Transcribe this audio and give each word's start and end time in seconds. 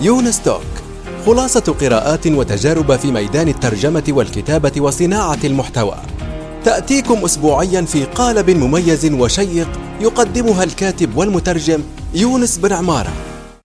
يونس 0.00 0.42
توك 0.42 0.60
خلاصة 1.26 1.74
قراءات 1.80 2.26
وتجارب 2.26 2.96
في 2.96 3.12
ميدان 3.12 3.48
الترجمة 3.48 4.04
والكتابة 4.08 4.72
وصناعة 4.78 5.38
المحتوى. 5.44 5.96
تأتيكم 6.64 7.24
أسبوعيا 7.24 7.82
في 7.82 8.04
قالب 8.04 8.50
مميز 8.50 9.12
وشيق 9.12 9.68
يقدمها 10.00 10.64
الكاتب 10.64 11.16
والمترجم 11.16 11.82
يونس 12.14 12.58
بن 12.58 12.72
عمارة. 12.72 13.12